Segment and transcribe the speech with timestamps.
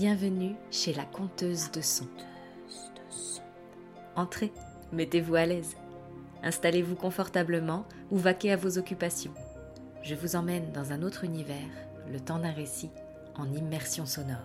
[0.00, 2.06] Bienvenue chez la conteuse de son.
[4.16, 4.50] Entrez,
[4.92, 5.76] mettez-vous à l'aise.
[6.42, 9.34] Installez-vous confortablement ou vaquez à vos occupations.
[10.02, 11.68] Je vous emmène dans un autre univers,
[12.10, 12.88] le temps d'un récit,
[13.36, 14.38] en immersion sonore.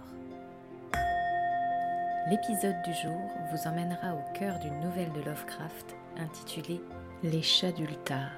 [2.29, 3.21] L'épisode du jour
[3.53, 6.81] vous emmènera au cœur d'une nouvelle de Lovecraft intitulée
[7.23, 8.29] Les chats d'Ultar.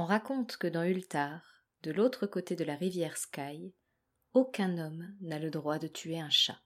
[0.00, 1.42] On raconte que dans Ultar,
[1.82, 3.74] de l'autre côté de la rivière Sky,
[4.32, 6.58] aucun homme n'a le droit de tuer un chat.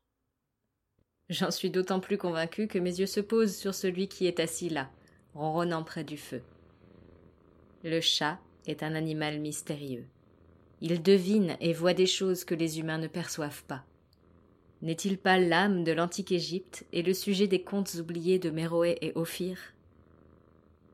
[1.29, 4.69] J'en suis d'autant plus convaincu que mes yeux se posent sur celui qui est assis
[4.69, 4.89] là,
[5.35, 6.45] ronronnant près du feu.
[7.83, 8.39] Le chat
[8.69, 10.07] est un animal mystérieux.
[10.81, 13.85] Il devine et voit des choses que les humains ne perçoivent pas.
[14.81, 19.11] N'est-il pas l'âme de l'antique Égypte et le sujet des contes oubliés de Méroé et
[19.17, 19.59] Ophir?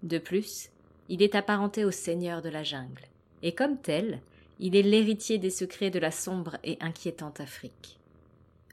[0.03, 0.71] De plus,
[1.11, 3.09] il est apparenté au seigneur de la jungle,
[3.43, 4.23] et comme tel,
[4.61, 7.99] il est l'héritier des secrets de la sombre et inquiétante Afrique.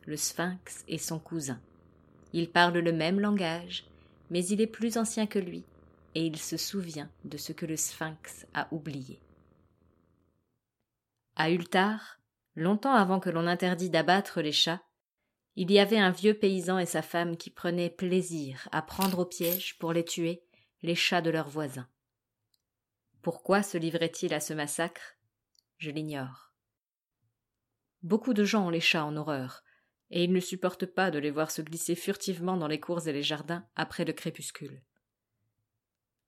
[0.06, 1.60] Le sphinx est son cousin.
[2.34, 3.86] Il parle le même langage,
[4.30, 5.64] mais il est plus ancien que lui,
[6.14, 9.20] et il se souvient de ce que le sphinx a oublié.
[11.36, 12.20] À Ultar,
[12.56, 14.84] longtemps avant que l'on interdit d'abattre les chats,
[15.56, 19.26] il y avait un vieux paysan et sa femme qui prenaient plaisir à prendre au
[19.26, 20.44] piège pour les tuer
[20.84, 21.88] les chats de leurs voisins.
[23.22, 25.18] Pourquoi se livrait-il à ce massacre?
[25.78, 26.54] Je l'ignore.
[28.04, 29.64] Beaucoup de gens ont les chats en horreur,
[30.12, 33.14] et ils ne supportent pas de les voir se glisser furtivement dans les cours et
[33.14, 34.82] les jardins après le crépuscule.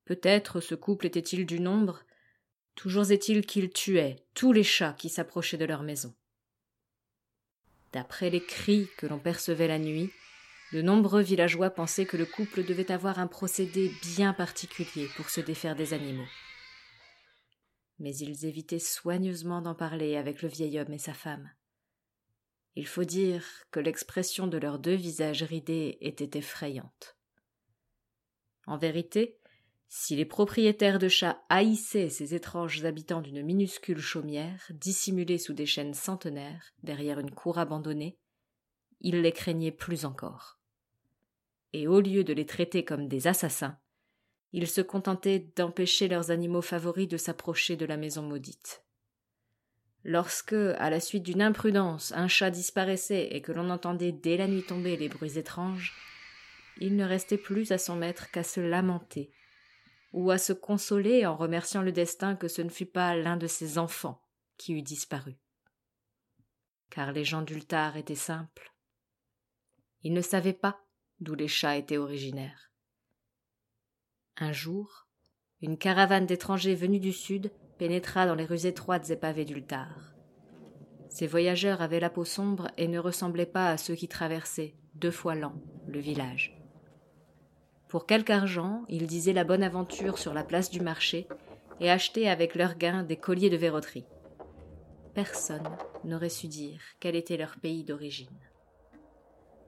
[0.06, 2.04] Peut-être ce couple était-il du nombre,
[2.76, 6.16] toujours est-il qu'il tuait tous les chats qui s'approchaient de leur maison.
[7.94, 10.12] D'après les cris que l'on percevait la nuit,
[10.74, 15.42] de nombreux villageois pensaient que le couple devait avoir un procédé bien particulier pour se
[15.42, 16.28] défaire des animaux
[18.00, 21.52] mais ils évitaient soigneusement d'en parler avec le vieil homme et sa femme.
[22.76, 27.18] Il faut dire que l'expression de leurs deux visages ridés était effrayante.
[28.68, 29.40] En vérité,
[29.88, 35.66] si les propriétaires de chats haïssaient ces étranges habitants d'une minuscule chaumière, dissimulée sous des
[35.66, 38.20] chaînes centenaires, derrière une cour abandonnée,
[39.02, 40.60] ils les craignaient plus encore.
[41.74, 43.80] Et au lieu de les traiter comme des assassins,
[44.52, 48.84] ils se contentaient d'empêcher leurs animaux favoris de s'approcher de la maison maudite.
[50.04, 54.48] Lorsque, à la suite d'une imprudence, un chat disparaissait et que l'on entendait dès la
[54.48, 55.94] nuit tombée les bruits étranges,
[56.80, 59.32] il ne restait plus à son maître qu'à se lamenter,
[60.14, 63.48] ou à se consoler en remerciant le destin que ce ne fût pas l'un de
[63.48, 64.24] ses enfants
[64.58, 65.38] qui eût disparu.
[66.90, 68.74] Car les gens d'Ultar étaient simples.
[70.02, 70.82] Ils ne savaient pas
[71.20, 72.69] d'où les chats étaient originaires.
[74.42, 75.06] Un jour,
[75.62, 80.14] une caravane d'étrangers venus du sud pénétra dans les rues étroites et pavées d'Ultar.
[81.10, 85.12] Ces voyageurs avaient la peau sombre et ne ressemblaient pas à ceux qui traversaient, deux
[85.12, 86.58] fois lents, le village.
[87.90, 91.28] Pour quelque argent, ils disaient la bonne aventure sur la place du marché
[91.82, 94.06] et achetaient avec leurs gains des colliers de verroterie.
[95.14, 95.68] Personne
[96.06, 98.40] n'aurait su dire quel était leur pays d'origine.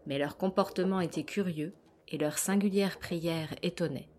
[0.05, 1.73] Mais leur comportement était curieux
[2.07, 4.10] et leur singulière prière étonnait.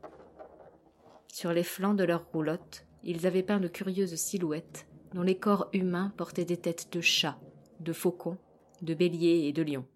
[1.33, 5.71] Sur les flancs de leurs roulottes, ils avaient peint de curieuses silhouettes dont les corps
[5.73, 7.41] humains portaient des têtes de chats,
[7.81, 8.37] de faucons,
[8.83, 9.87] de béliers et de lions.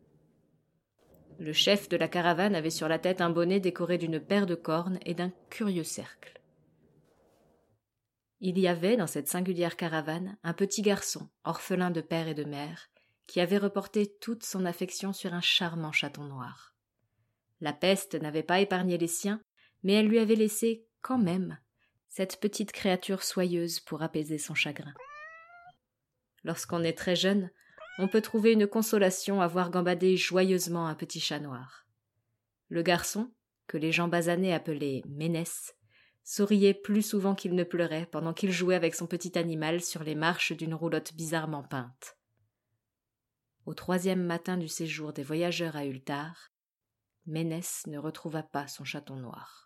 [1.39, 4.55] Le chef de la caravane avait sur la tête un bonnet décoré d'une paire de
[4.55, 6.41] cornes et d'un curieux cercle.
[8.41, 12.45] Il y avait dans cette singulière caravane un petit garçon, orphelin de père et de
[12.45, 12.89] mère,
[13.27, 16.75] qui avait reporté toute son affection sur un charmant chaton noir.
[17.61, 19.43] La peste n'avait pas épargné les siens,
[19.83, 21.56] mais elle lui avait laissé quand même
[22.09, 24.93] cette petite créature soyeuse pour apaiser son chagrin.
[26.43, 27.53] Lorsqu'on est très jeune,
[27.99, 31.87] on peut trouver une consolation à voir gambader joyeusement un petit chat noir.
[32.71, 33.33] Le garçon,
[33.69, 35.76] que les gens basanés appelaient Ménès,
[36.25, 40.17] souriait plus souvent qu'il ne pleurait pendant qu'il jouait avec son petit animal sur les
[40.17, 42.17] marches d'une roulotte bizarrement peinte.
[43.64, 46.50] Au troisième matin du séjour des voyageurs à Ultar,
[47.26, 49.66] Ménès ne retrouva pas son chaton noir.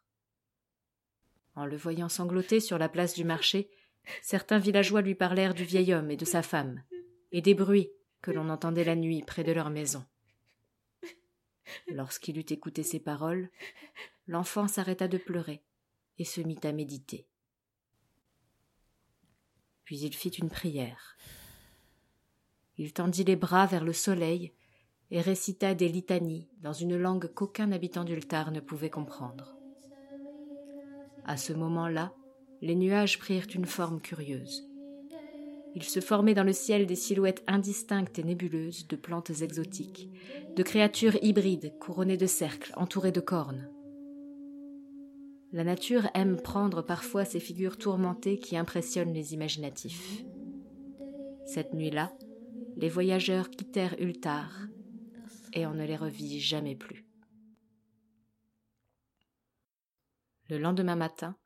[1.55, 3.71] En le voyant sangloter sur la place du marché,
[4.23, 6.83] certains villageois lui parlèrent du vieil homme et de sa femme,
[7.33, 7.91] et des bruits
[8.23, 10.05] que l'on entendait la nuit près de leur maison.
[11.89, 13.51] Lorsqu'il eut écouté ces paroles,
[14.27, 15.63] l'enfant s'arrêta de pleurer
[16.19, 17.27] et se mit à méditer.
[19.85, 21.17] Puis il fit une prière.
[22.77, 24.53] Il tendit les bras vers le soleil
[25.11, 29.60] et récita des litanies dans une langue qu'aucun habitant d'Ultar ne pouvait comprendre.
[31.31, 32.13] À ce moment-là,
[32.61, 34.69] les nuages prirent une forme curieuse.
[35.77, 40.11] Il se formait dans le ciel des silhouettes indistinctes et nébuleuses de plantes exotiques,
[40.57, 43.71] de créatures hybrides couronnées de cercles, entourées de cornes.
[45.53, 50.25] La nature aime prendre parfois ces figures tourmentées qui impressionnent les imaginatifs.
[51.47, 52.13] Cette nuit-là,
[52.77, 54.51] les voyageurs quittèrent Ultar
[55.53, 57.05] et on ne les revit jamais plus.
[60.51, 61.37] Le lendemain matin,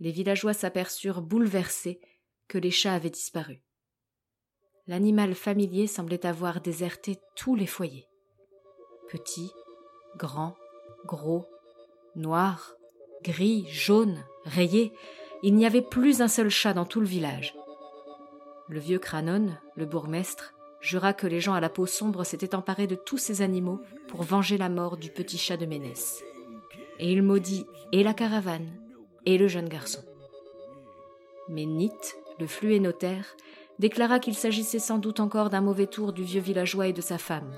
[0.00, 2.00] les villageois s'aperçurent bouleversés
[2.48, 3.62] que les chats avaient disparu.
[4.86, 8.06] L'animal familier semblait avoir déserté tous les foyers.
[9.10, 9.52] Petits,
[10.16, 10.56] grands,
[11.04, 11.44] gros,
[12.16, 12.74] noirs,
[13.22, 14.94] gris, jaunes, rayés,
[15.42, 17.54] il n'y avait plus un seul chat dans tout le village.
[18.68, 22.86] Le vieux Cranon, le bourgmestre, jura que les gens à la peau sombre s'étaient emparés
[22.86, 26.24] de tous ces animaux pour venger la mort du petit chat de Ménès.
[26.98, 28.70] Et il maudit et la caravane
[29.26, 30.02] et le jeune garçon.
[31.48, 31.90] Mais Nit,
[32.38, 33.36] le fluet notaire,
[33.78, 37.18] déclara qu'il s'agissait sans doute encore d'un mauvais tour du vieux villageois et de sa
[37.18, 37.52] femme,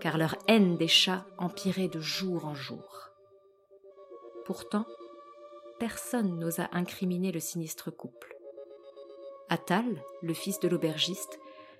[0.00, 3.10] car leur haine des chats empirait de jour en jour.
[4.44, 4.86] Pourtant,
[5.78, 8.36] personne n'osa incriminer le sinistre couple.
[9.48, 11.38] Attal, le fils de l'aubergiste,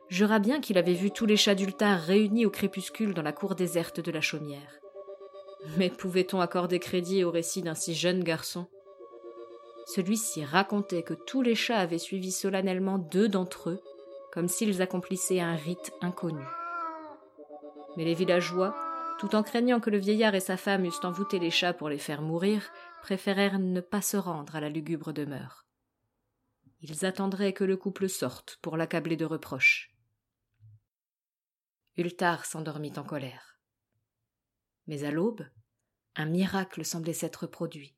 [0.08, 3.54] jura bien qu'il avait vu tous les chats d'Ultar réunis au crépuscule dans la cour
[3.54, 4.80] déserte de la chaumière.
[5.76, 8.66] Mais pouvait-on accorder crédit au récit d'un si jeune garçon?
[9.86, 13.80] Celui-ci racontait que tous les chats avaient suivi solennellement deux d'entre eux,
[14.32, 16.44] comme s'ils accomplissaient un rite inconnu.
[17.96, 18.76] Mais les villageois,
[19.18, 21.98] tout en craignant que le vieillard et sa femme eussent envoûté les chats pour les
[21.98, 22.70] faire mourir,
[23.02, 25.66] préférèrent ne pas se rendre à la lugubre demeure.
[26.80, 29.90] Ils attendraient que le couple sorte pour l'accabler de reproches.
[31.96, 33.57] Ultar s'endormit en colère.
[34.88, 35.46] Mais à l'aube,
[36.16, 37.94] un miracle semblait s'être produit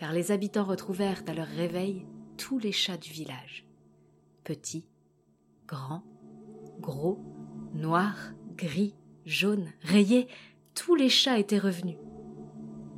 [0.00, 2.06] car les habitants retrouvèrent à leur réveil
[2.38, 3.66] tous les chats du village.
[4.44, 4.88] Petits,
[5.66, 6.04] grands,
[6.78, 7.22] gros,
[7.74, 8.94] noirs, gris,
[9.26, 10.26] jaunes, rayés,
[10.74, 11.98] tous les chats étaient revenus.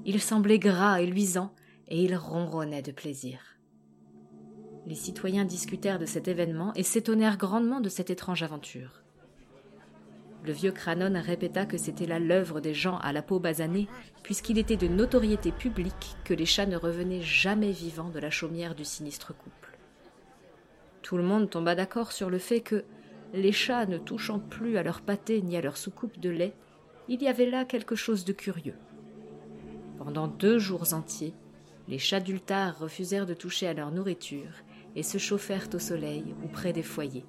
[0.04, 1.52] Ils semblaient gras et luisants,
[1.88, 3.40] et ils ronronnaient de plaisir.
[4.86, 9.01] Les citoyens discutèrent de cet événement et s'étonnèrent grandement de cette étrange aventure.
[10.44, 13.86] Le vieux Cranon répéta que c'était là l'œuvre des gens à la peau basanée,
[14.24, 18.74] puisqu'il était de notoriété publique que les chats ne revenaient jamais vivants de la chaumière
[18.74, 19.78] du sinistre couple.
[21.02, 22.84] Tout le monde tomba d'accord sur le fait que,
[23.34, 26.54] les chats ne touchant plus à leur pâté ni à leur soucoupe de lait,
[27.08, 28.76] il y avait là quelque chose de curieux.
[29.98, 31.34] Pendant deux jours entiers,
[31.88, 34.50] les chats d'Ultar refusèrent de toucher à leur nourriture
[34.96, 37.24] et se chauffèrent au soleil ou près des foyers.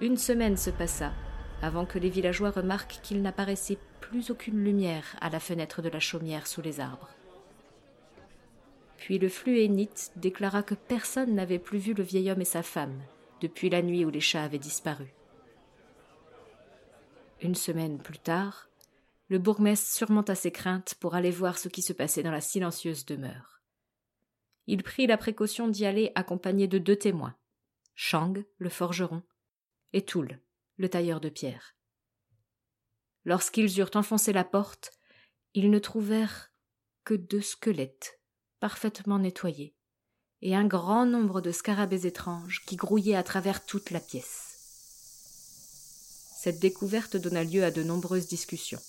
[0.00, 1.12] Une semaine se passa
[1.62, 6.00] avant que les villageois remarquent qu'il n'apparaissait plus aucune lumière à la fenêtre de la
[6.00, 7.08] chaumière sous les arbres.
[8.98, 13.00] Puis le fluénite déclara que personne n'avait plus vu le vieil homme et sa femme
[13.40, 15.12] depuis la nuit où les chats avaient disparu.
[17.42, 18.68] Une semaine plus tard,
[19.28, 23.04] le bourgmestre surmonta ses craintes pour aller voir ce qui se passait dans la silencieuse
[23.04, 23.60] demeure.
[24.66, 27.36] Il prit la précaution d'y aller accompagné de deux témoins,
[27.94, 29.22] Shang, le forgeron,
[29.92, 30.40] et Toul,
[30.76, 31.74] le tailleur de pierre.
[33.24, 34.92] Lorsqu'ils eurent enfoncé la porte,
[35.54, 36.52] ils ne trouvèrent
[37.04, 38.20] que deux squelettes
[38.60, 39.74] parfaitement nettoyés
[40.42, 44.56] et un grand nombre de scarabées étranges qui grouillaient à travers toute la pièce.
[46.38, 48.80] Cette découverte donna lieu à de nombreuses discussions.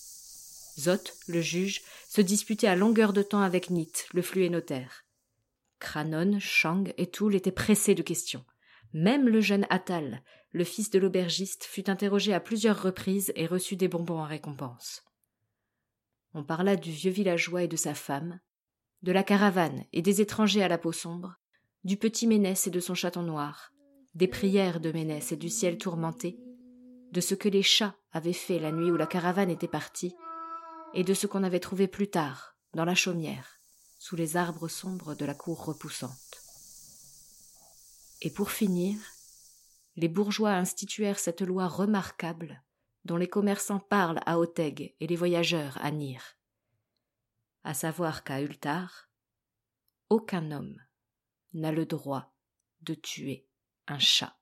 [0.78, 5.04] Zot, le juge, se disputait à longueur de temps avec Nit, le fluet notaire.
[5.80, 8.44] Cranon, Shang et Toul étaient pressés de questions.
[8.92, 13.76] Même le jeune Attal, le fils de l'aubergiste, fut interrogé à plusieurs reprises et reçut
[13.76, 15.02] des bonbons en récompense.
[16.34, 18.40] On parla du vieux villageois et de sa femme,
[19.02, 21.36] de la caravane et des étrangers à la peau sombre,
[21.84, 23.72] du petit Ménès et de son chaton noir,
[24.14, 26.38] des prières de Ménès et du ciel tourmenté,
[27.12, 30.14] de ce que les chats avaient fait la nuit où la caravane était partie,
[30.94, 33.60] et de ce qu'on avait trouvé plus tard, dans la chaumière,
[33.98, 36.42] sous les arbres sombres de la cour repoussante.
[38.20, 38.98] Et pour finir,
[39.98, 42.62] les bourgeois instituèrent cette loi remarquable
[43.04, 46.22] dont les commerçants parlent à Oteg et les voyageurs à Nir.
[47.64, 49.10] À savoir qu'à Ultar,
[50.08, 50.80] aucun homme
[51.52, 52.32] n'a le droit
[52.82, 53.48] de tuer
[53.88, 54.36] un chat.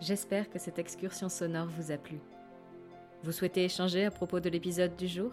[0.00, 2.18] J'espère que cette excursion sonore vous a plu.
[3.24, 5.32] Vous souhaitez échanger à propos de l'épisode du jour?